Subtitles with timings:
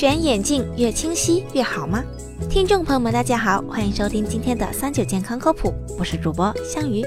[0.00, 2.02] 选眼镜越清晰越好吗？
[2.48, 7.04] 听众朋友们，大家好，欢迎收听今天的三九健康科普，我是主播香鱼。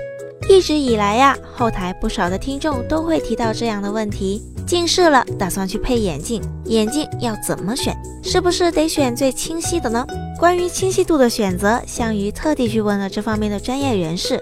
[0.48, 7.98] 一直以来呀，后台不少的听众都会提到这样的问题：近视了，打算去配眼镜，眼镜要怎么选？
[8.22, 10.06] 是不是得选最清晰的呢？
[10.40, 14.40] 关于清晰度的选择，香鱼特地去问了这方面的专业人士，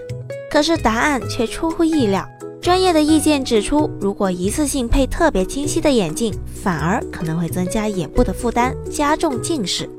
[0.50, 2.28] 可是答案却出乎意料。
[2.62, 6.32] 专业的意见指出，如果一次性配特别清晰的眼镜，
[6.62, 9.90] 反而可能会增加眼部的负担，加重近视。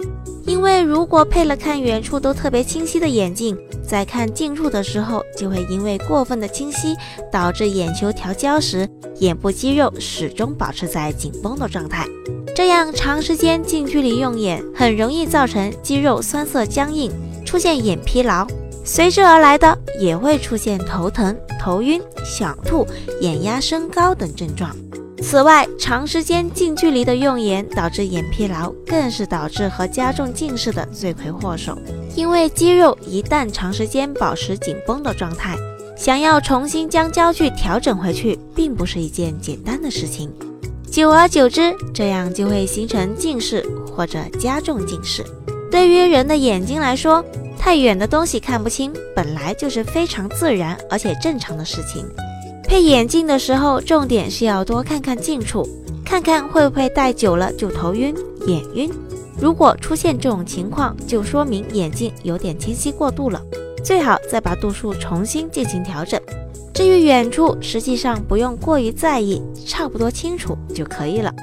[0.46, 6.96] 因为如果配了看远处都特别清晰的眼镜，在看近处的时候，就会因为过分的清晰，
[7.30, 8.88] 导致眼球调焦时，
[9.20, 12.08] 眼部肌肉始终保持在紧绷的状态。
[12.56, 17.12] 这样长时间近距离用眼，很容易造成肌肉酸涩僵硬，
[17.46, 18.48] 出现眼疲劳。
[18.84, 22.86] 随之而来的也会出现头疼、头晕、想吐、
[23.22, 24.76] 眼压升高等症状。
[25.22, 31.78] 此外，长时间近距离的用眼导致眼疲劳，更是导致和加重近视的罪魁祸首。
[32.14, 35.56] 因为肌肉一旦长时间保持紧绷的状态，
[35.96, 40.30] 想要重新将焦距调整回去，并不是一件简单的事情。
[40.92, 45.24] 久而久之，这样就会形成近视或者加重近视。
[45.72, 47.24] 对于人的眼睛来说，
[47.64, 52.06] 太远的东西看不清，本来就是非常自然而且正常的事情。
[52.66, 55.66] 配眼镜的时候，重点是要多看看近处，
[56.04, 58.14] 看看会不会戴久了就头晕、
[58.48, 58.92] 眼晕。
[59.40, 63.42] 如果出现这种情况，就说明眼镜有点清晰过度了，
[63.82, 66.20] 最好再把度数重新进行调整。
[66.74, 71.34] 至于远处，实际上不用过于在意，差不多清楚就可以了。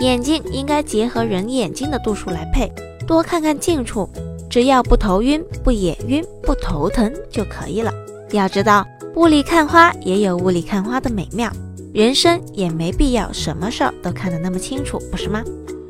[0.00, 2.68] 眼镜应该结合人眼睛的度数来配，
[3.06, 4.10] 多看看近处。
[4.50, 7.92] 只要不头晕、不眼晕、不头疼就可以了。
[8.32, 11.50] 要知道，雾里看花也有雾里看花的美妙，
[11.92, 15.42] 人生也没必要什么事儿都看得那么清楚，不是吗？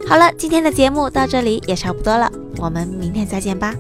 [0.06, 3.74] 好了，今天的节目到这里也差不多了，我们明天再见吧。